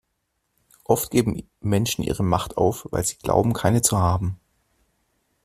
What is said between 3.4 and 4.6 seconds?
keine zu haben.